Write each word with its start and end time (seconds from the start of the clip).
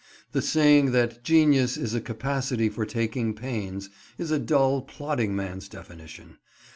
The 0.31 0.41
saying 0.41 0.93
that 0.93 1.23
"genius 1.23 1.77
is 1.77 1.93
a 1.93 2.01
capacity 2.01 2.69
for 2.69 2.87
taking 2.87 3.35
pains" 3.35 3.91
is 4.17 4.31
a 4.31 4.39
dull, 4.39 4.81
plodding 4.81 5.35
man's 5.35 5.69
definition. 5.69 6.39